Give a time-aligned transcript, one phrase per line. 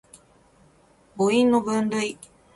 [1.15, 2.17] 母音の分類